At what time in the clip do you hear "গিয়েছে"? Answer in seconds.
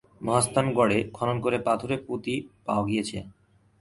2.89-3.17